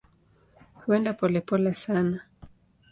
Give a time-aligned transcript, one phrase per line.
[0.85, 2.19] Huenda polepole sana.